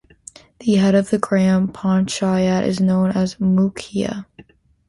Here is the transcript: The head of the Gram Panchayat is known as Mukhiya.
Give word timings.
The 0.61 0.73
head 0.77 0.95
of 0.95 1.11
the 1.11 1.19
Gram 1.19 1.67
Panchayat 1.67 2.65
is 2.65 2.79
known 2.79 3.11
as 3.11 3.35
Mukhiya. 3.35 4.25